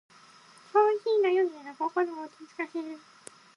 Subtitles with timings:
[0.73, 2.97] コーヒーの湯気が心を落ち着かせる。